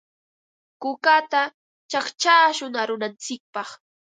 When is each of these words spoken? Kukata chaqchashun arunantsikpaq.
Kukata 0.81 1.41
chaqchashun 1.91 2.73
arunantsikpaq. 2.81 3.69